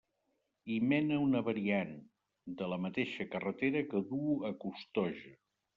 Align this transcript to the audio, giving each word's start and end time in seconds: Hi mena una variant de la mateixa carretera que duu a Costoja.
Hi 0.69 0.77
mena 0.93 1.19
una 1.25 1.41
variant 1.51 1.93
de 2.63 2.73
la 2.75 2.81
mateixa 2.89 3.31
carretera 3.37 3.87
que 3.95 4.07
duu 4.13 4.37
a 4.53 4.55
Costoja. 4.67 5.41